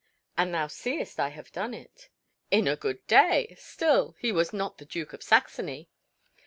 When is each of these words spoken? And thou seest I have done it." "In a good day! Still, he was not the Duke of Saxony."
And 0.35 0.51
thou 0.51 0.65
seest 0.65 1.19
I 1.19 1.27
have 1.29 1.51
done 1.51 1.75
it." 1.75 2.09
"In 2.49 2.67
a 2.67 2.75
good 2.75 3.05
day! 3.05 3.55
Still, 3.59 4.15
he 4.17 4.31
was 4.31 4.51
not 4.51 4.79
the 4.79 4.85
Duke 4.85 5.13
of 5.13 5.21
Saxony." 5.21 5.91